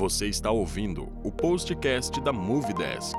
Você 0.00 0.28
está 0.28 0.50
ouvindo 0.50 1.12
o 1.22 1.30
postcast 1.30 2.22
da 2.22 2.32
Movie 2.32 2.72
Desk. 2.72 3.14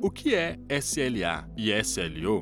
O 0.00 0.12
que 0.12 0.32
é 0.32 0.56
SLA 0.80 1.50
e 1.56 1.72
SLO? 1.82 2.40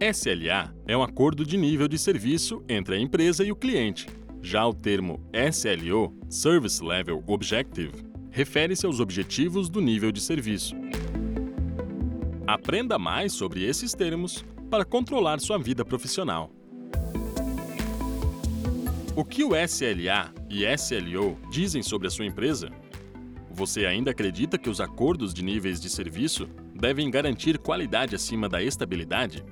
SLA 0.00 0.72
é 0.86 0.96
um 0.96 1.02
acordo 1.02 1.44
de 1.44 1.56
nível 1.56 1.88
de 1.88 1.98
serviço 1.98 2.62
entre 2.68 2.94
a 2.94 3.00
empresa 3.00 3.42
e 3.42 3.50
o 3.50 3.56
cliente. 3.56 4.06
Já 4.40 4.64
o 4.64 4.72
termo 4.72 5.20
SLO, 5.50 6.16
Service 6.30 6.80
Level 6.80 7.24
Objective, 7.26 7.90
refere-se 8.30 8.86
aos 8.86 9.00
objetivos 9.00 9.68
do 9.68 9.80
nível 9.80 10.12
de 10.12 10.20
serviço. 10.20 10.76
Aprenda 12.46 13.00
mais 13.00 13.32
sobre 13.32 13.64
esses 13.64 13.94
termos 13.94 14.44
para 14.70 14.84
controlar 14.84 15.40
sua 15.40 15.58
vida 15.58 15.84
profissional. 15.84 16.52
O 19.18 19.24
que 19.24 19.42
o 19.42 19.50
SLA 19.56 20.32
e 20.48 20.64
SLO 20.78 21.36
dizem 21.50 21.82
sobre 21.82 22.06
a 22.06 22.10
sua 22.10 22.24
empresa? 22.24 22.70
Você 23.50 23.84
ainda 23.84 24.12
acredita 24.12 24.56
que 24.56 24.70
os 24.70 24.80
acordos 24.80 25.34
de 25.34 25.42
níveis 25.42 25.80
de 25.80 25.90
serviço 25.90 26.48
devem 26.72 27.10
garantir 27.10 27.58
qualidade 27.58 28.14
acima 28.14 28.48
da 28.48 28.62
estabilidade? 28.62 29.44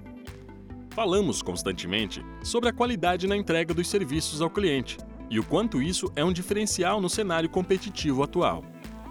Falamos 0.91 1.42
constantemente 1.42 2.25
sobre 2.45 2.69
a 2.69 2.73
qualidade 2.73 3.27
na 3.27 3.37
entrega 3.37 3.75
dos 3.75 3.89
serviços 3.89 4.41
ao 4.41 4.48
cliente 4.48 4.98
e 5.29 5.41
o 5.41 5.42
quanto 5.42 5.83
isso 5.83 6.12
é 6.14 6.25
um 6.25 6.33
diferencial 6.33 7.01
no 7.01 7.11
cenário 7.11 7.51
competitivo 7.51 8.23
atual. 8.23 8.64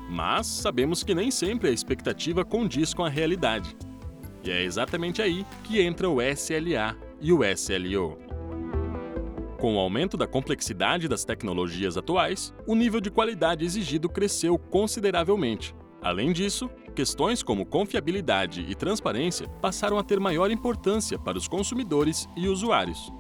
Mas 0.10 0.48
sabemos 0.48 1.04
que 1.04 1.14
nem 1.14 1.32
sempre 1.32 1.68
a 1.68 1.74
expectativa 1.74 2.46
condiz 2.46 2.94
com 2.94 3.04
a 3.04 3.10
realidade. 3.10 3.76
E 4.42 4.50
é 4.50 4.64
exatamente 4.64 5.22
aí 5.22 5.46
que 5.66 5.82
entra 5.82 6.10
o 6.10 6.22
SLA 6.22 6.96
e 7.20 7.34
o 7.34 7.42
SLO. 7.44 8.25
Com 9.60 9.76
o 9.76 9.80
aumento 9.80 10.18
da 10.18 10.28
complexidade 10.28 11.08
das 11.08 11.24
tecnologias 11.24 11.98
atuais, 11.98 12.54
o 12.68 12.76
nível 12.76 13.00
de 13.00 13.10
qualidade 13.10 13.64
exigido 13.64 14.10
cresceu 14.10 14.58
consideravelmente. 14.58 15.74
Além 16.02 16.34
disso, 16.34 16.70
questões 16.94 17.42
como 17.42 17.66
confiabilidade 17.66 18.66
e 18.70 18.76
transparência 18.76 19.48
passaram 19.62 19.98
a 19.98 20.04
ter 20.04 20.20
maior 20.20 20.52
importância 20.52 21.18
para 21.18 21.38
os 21.38 21.48
consumidores 21.48 22.28
e 22.36 22.48
usuários. 22.48 23.12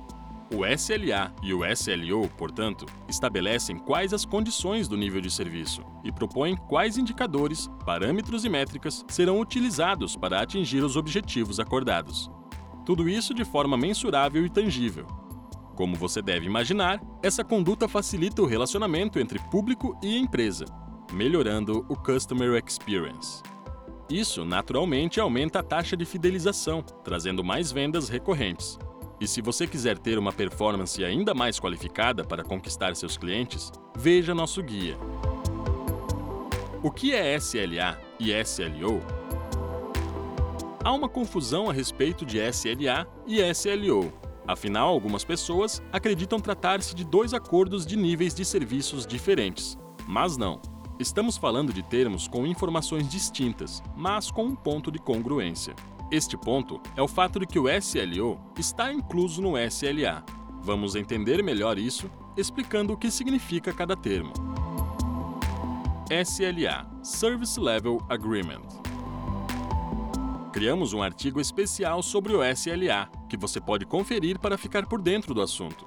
O 0.53 0.63
SLA 0.65 1.33
e 1.41 1.53
o 1.53 1.65
SLO, 1.65 2.29
portanto, 2.37 2.85
estabelecem 3.09 3.79
quais 3.79 4.13
as 4.13 4.25
condições 4.25 4.87
do 4.87 4.95
nível 4.95 5.19
de 5.19 5.31
serviço 5.31 5.81
e 6.03 6.11
propõem 6.11 6.55
quais 6.55 6.97
indicadores, 6.97 7.67
parâmetros 7.83 8.45
e 8.45 8.49
métricas 8.49 9.03
serão 9.07 9.39
utilizados 9.39 10.15
para 10.15 10.39
atingir 10.39 10.83
os 10.83 10.95
objetivos 10.95 11.59
acordados. 11.59 12.29
Tudo 12.85 13.09
isso 13.09 13.33
de 13.33 13.43
forma 13.43 13.75
mensurável 13.75 14.45
e 14.45 14.49
tangível. 14.49 15.07
Como 15.75 15.95
você 15.95 16.21
deve 16.21 16.45
imaginar, 16.45 17.01
essa 17.21 17.43
conduta 17.43 17.87
facilita 17.87 18.41
o 18.41 18.45
relacionamento 18.45 19.19
entre 19.19 19.39
público 19.51 19.97
e 20.01 20.17
empresa, 20.17 20.65
melhorando 21.11 21.85
o 21.89 21.95
Customer 21.95 22.61
Experience. 22.65 23.43
Isso, 24.09 24.45
naturalmente, 24.45 25.19
aumenta 25.19 25.59
a 25.59 25.63
taxa 25.63 25.97
de 25.97 26.05
fidelização, 26.05 26.81
trazendo 27.03 27.43
mais 27.43 27.71
vendas 27.71 28.07
recorrentes, 28.07 28.77
e 29.19 29.27
se 29.27 29.41
você 29.41 29.65
quiser 29.65 29.97
ter 29.97 30.17
uma 30.17 30.33
performance 30.33 31.03
ainda 31.03 31.33
mais 31.33 31.59
qualificada 31.59 32.23
para 32.23 32.43
conquistar 32.43 32.95
seus 32.95 33.17
clientes, 33.17 33.71
veja 33.95 34.35
nosso 34.35 34.61
guia. 34.61 34.97
O 36.83 36.91
que 36.91 37.13
é 37.13 37.35
SLA 37.35 37.99
e 38.19 38.31
SLO? 38.43 39.01
Há 40.83 40.93
uma 40.93 41.09
confusão 41.09 41.69
a 41.69 41.73
respeito 41.73 42.25
de 42.25 42.37
SLA 42.37 43.07
e 43.25 43.41
SLO. 43.53 44.24
Afinal, 44.47 44.89
algumas 44.89 45.23
pessoas 45.23 45.81
acreditam 45.91 46.39
tratar-se 46.39 46.93
de 46.93 47.03
dois 47.03 47.33
acordos 47.33 47.85
de 47.85 47.95
níveis 47.95 48.33
de 48.33 48.45
serviços 48.45 49.05
diferentes. 49.07 49.77
Mas 50.07 50.37
não. 50.37 50.61
Estamos 50.99 51.35
falando 51.35 51.73
de 51.73 51.83
termos 51.83 52.27
com 52.27 52.45
informações 52.45 53.09
distintas, 53.09 53.83
mas 53.95 54.31
com 54.31 54.45
um 54.45 54.55
ponto 54.55 54.91
de 54.91 54.99
congruência. 54.99 55.75
Este 56.11 56.37
ponto 56.37 56.79
é 56.95 57.01
o 57.01 57.07
fato 57.07 57.39
de 57.39 57.47
que 57.47 57.59
o 57.59 57.65
SLO 57.67 58.39
está 58.57 58.93
incluso 58.93 59.41
no 59.41 59.57
SLA. 59.57 60.23
Vamos 60.61 60.95
entender 60.95 61.43
melhor 61.43 61.77
isso 61.77 62.09
explicando 62.37 62.93
o 62.93 62.97
que 62.97 63.09
significa 63.09 63.73
cada 63.73 63.95
termo. 63.95 64.31
SLA 66.09 66.85
Service 67.01 67.59
Level 67.59 67.99
Agreement 68.09 68.84
Criamos 70.55 70.93
um 70.93 71.03
artigo 71.03 71.41
especial 71.41 72.01
sobre 72.01 72.31
o 72.31 72.41
SLA, 72.41 73.09
que 73.27 73.35
você 73.35 73.59
pode 73.59 73.85
conferir 73.85 74.39
para 74.39 74.57
ficar 74.57 74.85
por 74.85 75.01
dentro 75.01 75.33
do 75.33 75.41
assunto. 75.41 75.85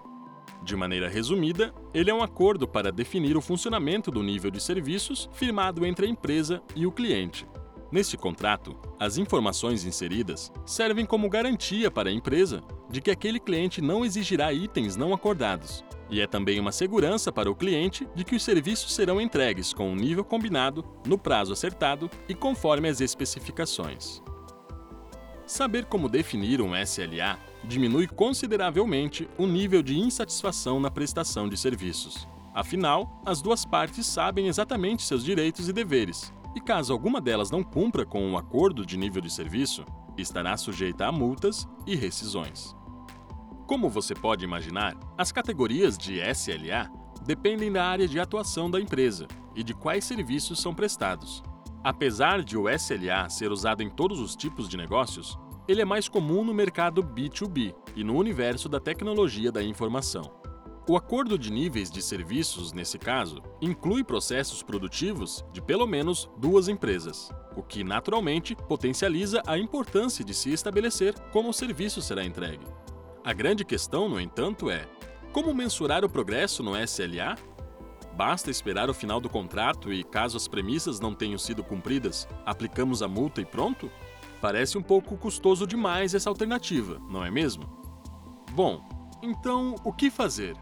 De 0.62 0.76
maneira 0.76 1.08
resumida, 1.08 1.74
ele 1.94 2.10
é 2.10 2.14
um 2.14 2.22
acordo 2.22 2.68
para 2.68 2.92
definir 2.92 3.34
o 3.34 3.40
funcionamento 3.40 4.10
do 4.10 4.22
nível 4.22 4.50
de 4.50 4.62
serviços 4.62 5.26
firmado 5.32 5.86
entre 5.86 6.04
a 6.04 6.08
empresa 6.10 6.62
e 6.76 6.86
o 6.86 6.92
cliente. 6.92 7.46
Neste 7.90 8.18
contrato, 8.18 8.76
as 9.00 9.16
informações 9.16 9.86
inseridas 9.86 10.52
servem 10.66 11.06
como 11.06 11.30
garantia 11.30 11.90
para 11.90 12.10
a 12.10 12.12
empresa 12.12 12.62
de 12.90 13.00
que 13.00 13.10
aquele 13.10 13.40
cliente 13.40 13.80
não 13.80 14.04
exigirá 14.04 14.52
itens 14.52 14.96
não 14.96 15.14
acordados, 15.14 15.82
e 16.10 16.20
é 16.20 16.26
também 16.26 16.60
uma 16.60 16.72
segurança 16.72 17.32
para 17.32 17.50
o 17.50 17.56
cliente 17.56 18.06
de 18.14 18.22
que 18.22 18.36
os 18.36 18.42
serviços 18.42 18.92
serão 18.92 19.18
entregues 19.18 19.72
com 19.72 19.90
um 19.90 19.96
nível 19.96 20.26
combinado, 20.26 20.84
no 21.06 21.16
prazo 21.16 21.54
acertado 21.54 22.10
e 22.28 22.34
conforme 22.34 22.86
as 22.86 23.00
especificações. 23.00 24.22
Saber 25.48 25.86
como 25.86 26.08
definir 26.08 26.60
um 26.60 26.76
SLA 26.76 27.36
diminui 27.64 28.06
consideravelmente 28.06 29.28
o 29.36 29.46
nível 29.46 29.82
de 29.82 29.98
insatisfação 29.98 30.78
na 30.78 30.90
prestação 30.90 31.48
de 31.48 31.56
serviços. 31.56 32.28
Afinal, 32.54 33.20
as 33.26 33.42
duas 33.42 33.64
partes 33.64 34.06
sabem 34.06 34.46
exatamente 34.46 35.02
seus 35.02 35.24
direitos 35.24 35.68
e 35.68 35.72
deveres 35.72 36.32
e 36.54 36.60
caso 36.60 36.92
alguma 36.92 37.20
delas 37.20 37.50
não 37.50 37.62
cumpra 37.62 38.04
com 38.04 38.20
um 38.20 38.36
acordo 38.36 38.84
de 38.84 38.96
nível 38.96 39.22
de 39.22 39.30
serviço, 39.30 39.84
estará 40.16 40.56
sujeita 40.56 41.06
a 41.06 41.12
multas 41.12 41.68
e 41.86 41.94
rescisões. 41.94 42.74
Como 43.66 43.88
você 43.88 44.14
pode 44.14 44.44
imaginar, 44.44 44.96
as 45.16 45.30
categorias 45.30 45.96
de 45.96 46.18
SLA 46.18 46.90
dependem 47.24 47.70
da 47.70 47.84
área 47.84 48.08
de 48.08 48.18
atuação 48.18 48.70
da 48.70 48.80
empresa 48.80 49.28
e 49.54 49.62
de 49.62 49.72
quais 49.72 50.04
serviços 50.04 50.60
são 50.60 50.74
prestados. 50.74 51.42
Apesar 51.82 52.42
de 52.42 52.56
o 52.56 52.68
SLA 52.68 53.28
ser 53.28 53.52
usado 53.52 53.82
em 53.82 53.88
todos 53.88 54.20
os 54.20 54.34
tipos 54.34 54.68
de 54.68 54.76
negócios, 54.76 55.38
ele 55.68 55.80
é 55.80 55.84
mais 55.84 56.08
comum 56.08 56.42
no 56.42 56.52
mercado 56.52 57.02
B2B 57.02 57.74
e 57.94 58.02
no 58.02 58.16
universo 58.16 58.68
da 58.68 58.80
tecnologia 58.80 59.52
da 59.52 59.62
informação. 59.62 60.38
O 60.88 60.96
acordo 60.96 61.38
de 61.38 61.52
níveis 61.52 61.90
de 61.90 62.00
serviços, 62.00 62.72
nesse 62.72 62.98
caso, 62.98 63.42
inclui 63.60 64.02
processos 64.02 64.62
produtivos 64.62 65.44
de 65.52 65.60
pelo 65.60 65.86
menos 65.86 66.30
duas 66.38 66.66
empresas, 66.66 67.30
o 67.54 67.62
que 67.62 67.84
naturalmente 67.84 68.56
potencializa 68.56 69.42
a 69.46 69.58
importância 69.58 70.24
de 70.24 70.32
se 70.32 70.50
estabelecer 70.50 71.12
como 71.30 71.50
o 71.50 71.54
serviço 71.54 72.00
será 72.00 72.24
entregue. 72.24 72.66
A 73.22 73.34
grande 73.34 73.66
questão, 73.66 74.08
no 74.08 74.18
entanto, 74.18 74.70
é: 74.70 74.88
como 75.30 75.52
mensurar 75.52 76.04
o 76.04 76.08
progresso 76.08 76.62
no 76.62 76.74
SLA? 76.74 77.36
Basta 78.18 78.50
esperar 78.50 78.90
o 78.90 78.94
final 78.94 79.20
do 79.20 79.28
contrato 79.28 79.92
e, 79.92 80.02
caso 80.02 80.36
as 80.36 80.48
premissas 80.48 80.98
não 80.98 81.14
tenham 81.14 81.38
sido 81.38 81.62
cumpridas, 81.62 82.26
aplicamos 82.44 83.00
a 83.00 83.06
multa 83.06 83.40
e 83.40 83.44
pronto? 83.44 83.88
Parece 84.40 84.76
um 84.76 84.82
pouco 84.82 85.16
custoso 85.16 85.64
demais 85.64 86.14
essa 86.14 86.28
alternativa, 86.28 87.00
não 87.08 87.24
é 87.24 87.30
mesmo? 87.30 87.62
Bom, 88.50 88.82
então 89.22 89.76
o 89.84 89.92
que 89.92 90.10
fazer? 90.10 90.56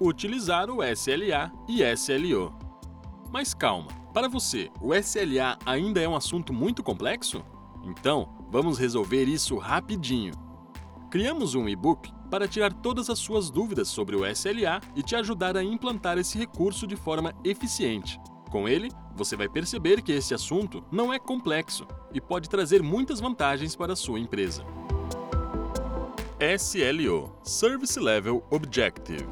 utilizar 0.00 0.68
o 0.68 0.82
SLA 0.82 1.52
e 1.68 1.80
SLO. 1.96 2.52
Mas 3.32 3.54
calma, 3.54 3.92
para 4.12 4.28
você, 4.28 4.68
o 4.80 4.92
SLA 4.92 5.56
ainda 5.64 6.00
é 6.00 6.08
um 6.08 6.16
assunto 6.16 6.52
muito 6.52 6.82
complexo? 6.82 7.44
Então, 7.84 8.34
vamos 8.50 8.78
resolver 8.78 9.26
isso 9.26 9.56
rapidinho. 9.58 10.43
Criamos 11.14 11.54
um 11.54 11.68
e-book 11.68 12.12
para 12.28 12.48
tirar 12.48 12.72
todas 12.72 13.08
as 13.08 13.20
suas 13.20 13.48
dúvidas 13.48 13.86
sobre 13.86 14.16
o 14.16 14.26
SLA 14.26 14.80
e 14.96 15.00
te 15.00 15.14
ajudar 15.14 15.56
a 15.56 15.62
implantar 15.62 16.18
esse 16.18 16.36
recurso 16.36 16.88
de 16.88 16.96
forma 16.96 17.32
eficiente. 17.44 18.18
Com 18.50 18.68
ele, 18.68 18.90
você 19.14 19.36
vai 19.36 19.48
perceber 19.48 20.02
que 20.02 20.10
esse 20.10 20.34
assunto 20.34 20.84
não 20.90 21.14
é 21.14 21.18
complexo 21.20 21.86
e 22.12 22.20
pode 22.20 22.50
trazer 22.50 22.82
muitas 22.82 23.20
vantagens 23.20 23.76
para 23.76 23.92
a 23.92 23.96
sua 23.96 24.18
empresa. 24.18 24.64
SLO 26.58 27.32
Service 27.44 28.00
Level 28.00 28.44
Objective 28.50 29.28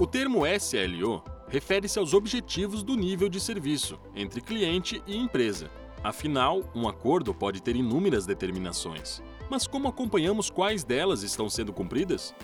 o 0.00 0.06
termo 0.06 0.42
SLO 0.46 1.22
refere-se 1.48 1.98
aos 1.98 2.14
objetivos 2.14 2.84
do 2.84 2.94
nível 2.94 3.28
de 3.28 3.40
serviço 3.40 3.98
entre 4.14 4.40
cliente 4.40 5.02
e 5.04 5.16
empresa. 5.16 5.68
Afinal, 6.02 6.62
um 6.76 6.88
acordo 6.88 7.34
pode 7.34 7.60
ter 7.60 7.74
inúmeras 7.74 8.24
determinações. 8.24 9.20
Mas 9.52 9.66
como 9.66 9.86
acompanhamos 9.86 10.48
quais 10.48 10.82
delas 10.82 11.22
estão 11.22 11.46
sendo 11.50 11.74
cumpridas? 11.74 12.34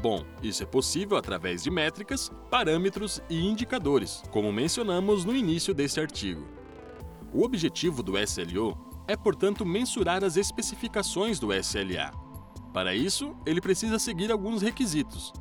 Bom, 0.00 0.24
isso 0.42 0.62
é 0.62 0.66
possível 0.66 1.18
através 1.18 1.62
de 1.62 1.70
métricas, 1.70 2.32
parâmetros 2.50 3.20
e 3.28 3.46
indicadores, 3.46 4.22
como 4.30 4.50
mencionamos 4.50 5.26
no 5.26 5.36
início 5.36 5.74
deste 5.74 6.00
artigo. 6.00 6.48
O 7.34 7.44
objetivo 7.44 8.02
do 8.02 8.14
SLO 8.16 8.78
é, 9.06 9.14
portanto, 9.14 9.66
mensurar 9.66 10.24
as 10.24 10.38
especificações 10.38 11.38
do 11.38 11.52
SLA. 11.52 12.10
Para 12.72 12.94
isso, 12.94 13.36
ele 13.44 13.60
precisa 13.60 13.98
seguir 13.98 14.32
alguns 14.32 14.62
requisitos. 14.62 15.34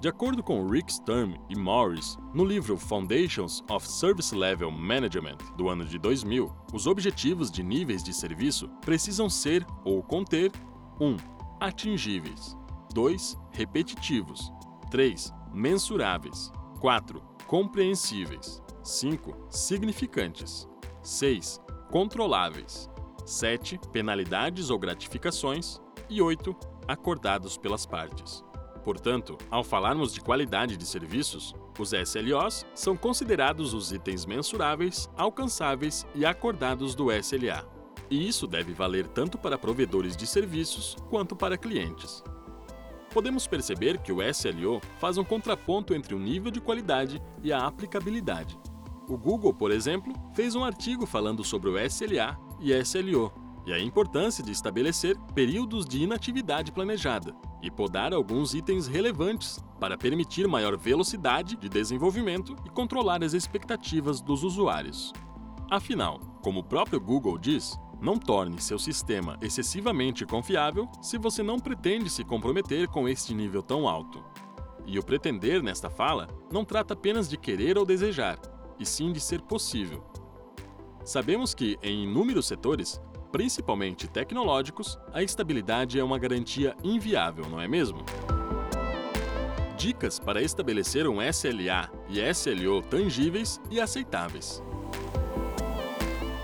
De 0.00 0.06
acordo 0.06 0.44
com 0.44 0.64
Rick 0.64 0.92
Sturm 0.92 1.34
e 1.48 1.56
Morris, 1.58 2.16
no 2.32 2.44
livro 2.44 2.76
Foundations 2.76 3.64
of 3.68 3.84
Service 3.84 4.32
Level 4.32 4.70
Management 4.70 5.38
do 5.56 5.68
ano 5.68 5.84
de 5.84 5.98
2000, 5.98 6.54
os 6.72 6.86
objetivos 6.86 7.50
de 7.50 7.64
níveis 7.64 8.04
de 8.04 8.14
serviço 8.14 8.68
precisam 8.80 9.28
ser 9.28 9.66
ou 9.84 10.00
conter 10.00 10.52
1. 11.00 11.16
atingíveis, 11.58 12.56
2. 12.94 13.36
repetitivos, 13.50 14.52
3. 14.88 15.32
mensuráveis, 15.52 16.52
4. 16.78 17.20
compreensíveis, 17.48 18.62
5. 18.84 19.48
significantes, 19.50 20.68
6. 21.02 21.60
controláveis, 21.90 22.88
7. 23.26 23.80
penalidades 23.90 24.70
ou 24.70 24.78
gratificações 24.78 25.80
e 26.08 26.22
8. 26.22 26.54
acordados 26.86 27.58
pelas 27.58 27.84
partes. 27.84 28.46
Portanto, 28.84 29.36
ao 29.50 29.62
falarmos 29.62 30.12
de 30.12 30.20
qualidade 30.20 30.76
de 30.76 30.86
serviços, 30.86 31.54
os 31.78 31.92
SLOs 31.92 32.64
são 32.74 32.96
considerados 32.96 33.74
os 33.74 33.92
itens 33.92 34.24
mensuráveis, 34.24 35.10
alcançáveis 35.16 36.06
e 36.14 36.24
acordados 36.24 36.94
do 36.94 37.12
SLA. 37.12 37.66
E 38.10 38.26
isso 38.26 38.46
deve 38.46 38.72
valer 38.72 39.06
tanto 39.06 39.36
para 39.36 39.58
provedores 39.58 40.16
de 40.16 40.26
serviços 40.26 40.96
quanto 41.10 41.36
para 41.36 41.58
clientes. 41.58 42.22
Podemos 43.12 43.46
perceber 43.46 43.98
que 43.98 44.12
o 44.12 44.18
SLO 44.32 44.80
faz 44.98 45.18
um 45.18 45.24
contraponto 45.24 45.94
entre 45.94 46.14
o 46.14 46.18
nível 46.18 46.50
de 46.50 46.60
qualidade 46.60 47.20
e 47.42 47.52
a 47.52 47.66
aplicabilidade. 47.66 48.58
O 49.08 49.16
Google, 49.16 49.54
por 49.54 49.70
exemplo, 49.70 50.12
fez 50.34 50.54
um 50.54 50.62
artigo 50.64 51.06
falando 51.06 51.42
sobre 51.42 51.70
o 51.70 51.78
SLA 51.78 52.38
e 52.60 52.72
SLO 52.84 53.32
e 53.68 53.72
a 53.72 53.78
importância 53.78 54.42
de 54.42 54.50
estabelecer 54.50 55.14
períodos 55.34 55.84
de 55.84 56.02
inatividade 56.02 56.72
planejada, 56.72 57.36
e 57.62 57.70
podar 57.70 58.14
alguns 58.14 58.54
itens 58.54 58.86
relevantes 58.86 59.62
para 59.78 59.98
permitir 59.98 60.48
maior 60.48 60.74
velocidade 60.78 61.54
de 61.54 61.68
desenvolvimento 61.68 62.56
e 62.64 62.70
controlar 62.70 63.22
as 63.22 63.34
expectativas 63.34 64.22
dos 64.22 64.42
usuários. 64.42 65.12
Afinal, 65.70 66.18
como 66.42 66.60
o 66.60 66.64
próprio 66.64 66.98
Google 66.98 67.36
diz, 67.36 67.78
não 68.00 68.16
torne 68.16 68.58
seu 68.58 68.78
sistema 68.78 69.36
excessivamente 69.42 70.24
confiável 70.24 70.88
se 71.02 71.18
você 71.18 71.42
não 71.42 71.58
pretende 71.58 72.08
se 72.08 72.24
comprometer 72.24 72.88
com 72.88 73.06
este 73.06 73.34
nível 73.34 73.62
tão 73.62 73.86
alto. 73.86 74.24
E 74.86 74.98
o 74.98 75.04
pretender 75.04 75.62
nesta 75.62 75.90
fala 75.90 76.26
não 76.50 76.64
trata 76.64 76.94
apenas 76.94 77.28
de 77.28 77.36
querer 77.36 77.76
ou 77.76 77.84
desejar, 77.84 78.40
e 78.80 78.86
sim 78.86 79.12
de 79.12 79.20
ser 79.20 79.42
possível. 79.42 80.02
Sabemos 81.04 81.54
que, 81.54 81.78
em 81.82 82.04
inúmeros 82.04 82.46
setores, 82.46 83.00
principalmente 83.30 84.08
tecnológicos, 84.08 84.98
a 85.12 85.22
estabilidade 85.22 85.98
é 85.98 86.04
uma 86.04 86.18
garantia 86.18 86.76
inviável, 86.82 87.48
não 87.48 87.60
é 87.60 87.68
mesmo? 87.68 88.04
Dicas 89.76 90.18
para 90.18 90.42
estabelecer 90.42 91.06
um 91.06 91.22
SLA 91.22 91.90
e 92.08 92.20
SLO 92.34 92.82
tangíveis 92.82 93.60
e 93.70 93.80
aceitáveis. 93.80 94.62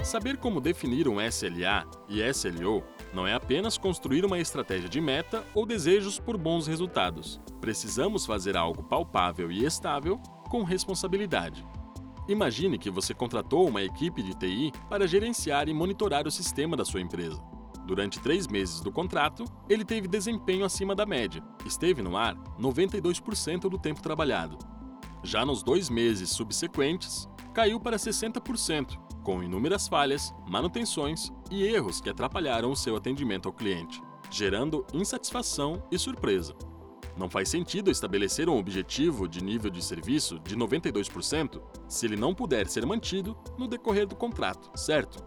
Saber 0.05 0.37
como 0.37 0.61
definir 0.61 1.09
um 1.09 1.21
SLA 1.21 1.89
e 2.09 2.21
SLO 2.33 2.85
não 3.13 3.27
é 3.27 3.33
apenas 3.33 3.79
construir 3.79 4.25
uma 4.25 4.39
estratégia 4.39 4.89
de 4.89 5.01
meta 5.01 5.45
ou 5.55 5.65
desejos 5.65 6.19
por 6.19 6.37
bons 6.37 6.67
resultados. 6.67 7.41
Precisamos 7.61 8.27
fazer 8.27 8.57
algo 8.57 8.83
palpável 8.83 9.51
e 9.51 9.65
estável 9.65 10.21
com 10.51 10.63
responsabilidade. 10.63 11.65
Imagine 12.27 12.79
que 12.79 12.91
você 12.91 13.13
contratou 13.13 13.69
uma 13.69 13.83
equipe 13.83 14.23
de 14.23 14.35
TI 14.35 14.73
para 14.89 15.07
gerenciar 15.07 15.69
e 15.69 15.75
monitorar 15.75 16.27
o 16.27 16.31
sistema 16.31 16.77
da 16.77 16.85
sua 16.85 17.01
empresa. 17.01 17.43
Durante 17.87 18.19
três 18.19 18.47
meses 18.47 18.81
do 18.81 18.91
contrato, 18.91 19.45
ele 19.69 19.85
teve 19.85 20.09
desempenho 20.09 20.65
acima 20.65 20.95
da 20.95 21.05
média, 21.05 21.43
esteve 21.67 22.01
no 22.01 22.17
ar 22.17 22.35
92% 22.59 23.69
do 23.69 23.77
tempo 23.77 24.01
trabalhado. 24.01 24.57
Já 25.23 25.45
nos 25.45 25.63
dois 25.63 25.91
meses 25.91 26.31
subsequentes, 26.31 27.29
caiu 27.53 27.79
para 27.79 27.99
60%, 27.99 28.99
com 29.23 29.43
inúmeras 29.43 29.87
falhas, 29.87 30.35
manutenções 30.49 31.31
e 31.51 31.63
erros 31.63 32.01
que 32.01 32.09
atrapalharam 32.09 32.71
o 32.71 32.77
seu 32.77 32.97
atendimento 32.97 33.47
ao 33.47 33.53
cliente, 33.53 34.03
gerando 34.31 34.87
insatisfação 34.95 35.83
e 35.91 35.99
surpresa. 35.99 36.55
Não 37.17 37.31
faz 37.31 37.49
sentido 37.49 37.91
estabelecer 37.91 38.49
um 38.49 38.59
objetivo 38.59 39.29
de 39.29 39.43
nível 39.43 39.71
de 39.71 39.83
serviço 39.83 40.39
de 40.41 40.57
92% 40.57 41.63
se 41.89 42.07
ele 42.07 42.17
não 42.17 42.35
puder 42.35 42.67
ser 42.67 42.85
mantido 42.85 43.37
no 43.57 43.69
decorrer 43.69 44.07
do 44.07 44.17
contrato, 44.17 44.71
certo? 44.77 45.25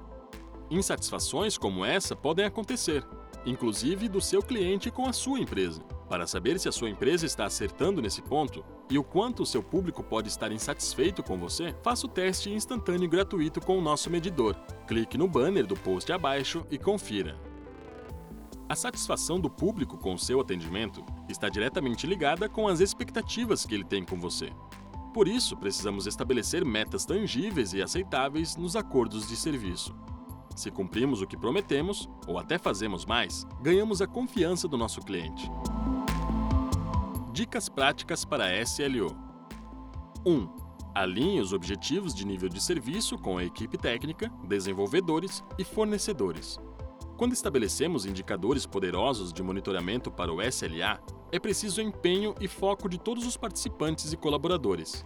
Insatisfações 0.69 1.57
como 1.57 1.86
essa 1.86 2.16
podem 2.16 2.45
acontecer, 2.45 3.06
inclusive 3.45 4.10
do 4.10 4.19
seu 4.19 4.42
cliente 4.42 4.92
com 4.92 5.07
a 5.07 5.13
sua 5.13 5.39
empresa. 5.39 5.81
Para 6.10 6.28
saber 6.28 6.60
se 6.60 6.68
a 6.68 6.72
sua 6.72 6.89
empresa 6.89 7.25
está 7.25 7.45
acertando 7.45 8.01
nesse 8.01 8.22
ponto 8.22 8.63
e 8.89 8.98
o 8.98 9.04
quanto 9.04 9.44
o 9.44 9.45
seu 9.45 9.63
público 9.63 10.04
pode 10.04 10.28
estar 10.28 10.51
insatisfeito 10.51 11.24
com 11.24 11.38
você, 11.38 11.74
faça 11.84 12.06
o 12.06 12.10
teste 12.10 12.50
instantâneo 12.50 13.10
gratuito 13.10 13.62
com 13.62 13.78
o 13.78 13.81
nosso 13.81 14.10
medidor. 14.10 14.56
Clique 14.88 15.18
no 15.18 15.28
banner 15.28 15.66
do 15.66 15.75
post 15.75 16.12
abaixo 16.12 16.66
e 16.69 16.78
confira. 16.78 17.38
A 18.69 18.75
satisfação 18.75 19.40
do 19.40 19.50
público 19.50 19.98
com 19.98 20.14
o 20.14 20.19
seu 20.19 20.42
atendimento 20.42 21.02
está 21.30 21.48
diretamente 21.48 22.06
ligada 22.06 22.50
com 22.50 22.68
as 22.68 22.81
expectativas 22.81 23.66
que 23.66 23.74
ele 23.74 23.86
tem 23.86 24.04
com 24.04 24.19
você. 24.19 24.52
Por 25.14 25.25
isso, 25.25 25.56
precisamos 25.56 26.06
estabelecer 26.06 26.66
metas 26.66 27.06
tangíveis 27.06 27.72
e 27.74 27.81
aceitáveis 27.81 28.58
nos 28.58 28.75
acordos 28.75 29.25
de 29.25 29.38
serviço. 29.38 29.96
Se 30.54 30.69
cumprimos 30.69 31.22
o 31.22 31.28
que 31.28 31.38
prometemos, 31.38 32.10
ou 32.28 32.38
até 32.38 32.58
fazemos 32.58 33.06
mais, 33.06 33.48
ganhamos 33.62 34.02
a 34.02 34.08
confiança 34.08 34.68
do 34.68 34.78
nosso 34.78 35.00
cliente. 35.00 35.50
Dicas 37.31 37.70
práticas 37.70 38.25
para 38.25 38.52
SLO: 38.66 39.16
1. 40.25 40.68
Alinhe 40.94 41.40
os 41.40 41.54
objetivos 41.54 42.13
de 42.13 42.25
nível 42.25 42.50
de 42.50 42.62
serviço 42.62 43.18
com 43.18 43.38
a 43.38 43.46
equipe 43.46 43.78
técnica, 43.78 44.30
desenvolvedores 44.44 45.42
e 45.58 45.63
fornecedores. 45.63 46.60
Quando 47.18 47.34
estabelecemos 47.34 48.06
indicadores 48.06 48.68
poderosos 48.68 49.34
de 49.34 49.42
monitoramento 49.42 50.12
para 50.12 50.31
o 50.31 50.40
SLA, 50.40 51.02
é 51.31 51.40
preciso 51.40 51.81
empenho 51.81 52.36
e 52.40 52.48
foco 52.48 52.88
de 52.88 53.00
todos 53.00 53.25
os 53.25 53.36
participantes 53.36 54.14
e 54.14 54.18
colaboradores. 54.18 55.04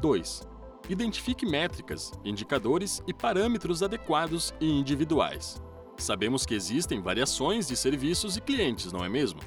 2. 0.00 0.48
Identifique 0.88 1.44
métricas, 1.44 2.10
indicadores 2.24 3.02
e 3.06 3.12
parâmetros 3.12 3.82
adequados 3.82 4.54
e 4.58 4.66
individuais. 4.66 5.60
Sabemos 5.98 6.46
que 6.46 6.54
existem 6.54 7.02
variações 7.02 7.68
de 7.68 7.76
serviços 7.76 8.38
e 8.38 8.40
clientes, 8.40 8.90
não 8.90 9.04
é 9.04 9.08
mesmo? 9.08 9.40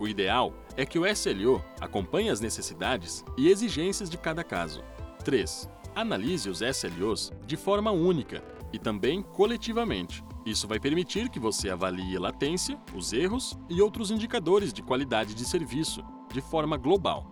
O 0.00 0.08
ideal 0.08 0.54
é 0.74 0.86
que 0.86 0.98
o 0.98 1.04
SLO 1.06 1.62
acompanhe 1.78 2.30
as 2.30 2.40
necessidades 2.40 3.22
e 3.36 3.48
exigências 3.50 4.08
de 4.08 4.16
cada 4.16 4.42
caso. 4.42 4.82
3. 5.22 5.68
Analise 5.94 6.48
os 6.48 6.62
SLOs 6.62 7.30
de 7.46 7.58
forma 7.58 7.90
única 7.90 8.42
e 8.72 8.78
também 8.78 9.20
coletivamente. 9.20 10.24
Isso 10.46 10.68
vai 10.68 10.78
permitir 10.78 11.28
que 11.28 11.40
você 11.40 11.68
avalie 11.68 12.16
a 12.16 12.20
latência, 12.20 12.80
os 12.94 13.12
erros 13.12 13.58
e 13.68 13.82
outros 13.82 14.12
indicadores 14.12 14.72
de 14.72 14.80
qualidade 14.80 15.34
de 15.34 15.44
serviço 15.44 16.04
de 16.32 16.40
forma 16.40 16.76
global. 16.76 17.26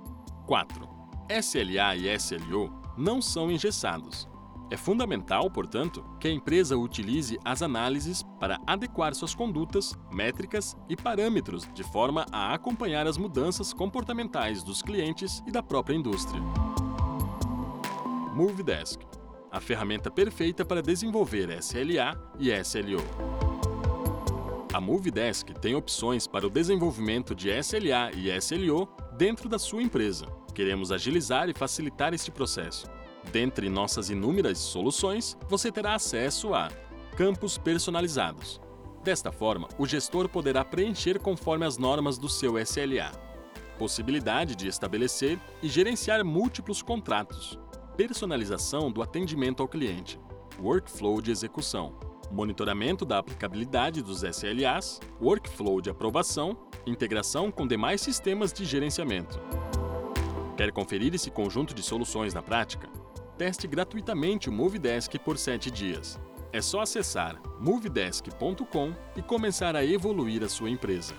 4. 0.49 0.88
SLA 1.40 1.94
e 1.94 2.18
SLO 2.18 2.73
não 2.99 3.23
são 3.23 3.52
engessados. 3.52 4.28
É 4.68 4.76
fundamental, 4.76 5.49
portanto, 5.49 6.04
que 6.18 6.26
a 6.26 6.33
empresa 6.33 6.76
utilize 6.76 7.38
as 7.44 7.62
análises 7.62 8.25
para 8.40 8.61
adequar 8.66 9.14
suas 9.14 9.33
condutas, 9.33 9.97
métricas 10.11 10.76
e 10.88 10.97
parâmetros 10.97 11.68
de 11.73 11.85
forma 11.85 12.26
a 12.33 12.52
acompanhar 12.52 13.06
as 13.06 13.16
mudanças 13.16 13.73
comportamentais 13.73 14.64
dos 14.64 14.83
clientes 14.83 15.40
e 15.47 15.52
da 15.52 15.62
própria 15.62 15.94
indústria. 15.94 16.42
Movedesk 18.35 19.03
a 19.54 19.61
ferramenta 19.61 20.11
perfeita 20.11 20.64
para 20.64 20.82
desenvolver 20.82 21.49
SLA 21.62 22.20
e 22.40 22.50
SLO. 22.64 23.04
A 24.73 24.80
Movedesk 24.80 25.54
tem 25.61 25.76
opções 25.76 26.26
para 26.26 26.44
o 26.44 26.50
desenvolvimento 26.50 27.37
de 27.37 27.50
SLA 27.62 28.11
e 28.16 28.37
SLO 28.40 28.88
dentro 29.16 29.49
da 29.49 29.56
sua 29.56 29.80
empresa. 29.80 30.26
Queremos 30.52 30.90
agilizar 30.90 31.49
e 31.49 31.54
facilitar 31.54 32.12
este 32.12 32.32
processo. 32.32 32.88
Dentre 33.30 33.68
nossas 33.68 34.11
inúmeras 34.11 34.58
soluções, 34.58 35.37
você 35.49 35.70
terá 35.70 35.94
acesso 35.94 36.52
a 36.52 36.68
campos 37.16 37.56
personalizados. 37.56 38.61
Desta 39.04 39.30
forma, 39.30 39.68
o 39.78 39.87
gestor 39.87 40.28
poderá 40.28 40.64
preencher 40.64 41.20
conforme 41.20 41.64
as 41.64 41.78
normas 41.78 42.18
do 42.18 42.28
seu 42.28 42.58
SLA. 42.58 43.12
Possibilidade 43.78 44.56
de 44.56 44.66
estabelecer 44.66 45.38
e 45.62 45.68
gerenciar 45.68 46.25
múltiplos 46.25 46.82
contratos, 46.82 47.56
personalização 47.97 48.91
do 48.91 49.03
atendimento 49.03 49.63
ao 49.63 49.69
cliente, 49.69 50.19
workflow 50.59 51.21
de 51.21 51.31
execução, 51.31 51.95
monitoramento 52.31 53.05
da 53.05 53.19
aplicabilidade 53.19 54.03
dos 54.03 54.23
SLAs, 54.25 55.01
workflow 55.21 55.81
de 55.81 55.91
aprovação, 55.91 56.57
integração 56.87 57.53
com 57.53 57.67
demais 57.67 58.01
sistemas 58.01 58.53
de 58.53 58.65
gerenciamento. 58.65 59.41
Quer 60.57 60.73
conferir 60.73 61.15
esse 61.15 61.31
conjunto 61.31 61.73
de 61.75 61.83
soluções 61.83 62.35
na 62.35 62.43
prática? 62.43 62.89
Teste 63.39 63.67
gratuitamente 63.67 64.49
o 64.49 64.53
Movidesk 64.53 65.17
por 65.19 65.39
7 65.39 65.71
dias. 65.71 66.21
É 66.53 66.61
só 66.61 66.81
acessar 66.81 67.41
movidesk.com 67.61 68.95
e 69.17 69.23
começar 69.23 69.75
a 69.75 69.85
evoluir 69.85 70.43
a 70.45 70.49
sua 70.49 70.71
empresa. 70.71 71.15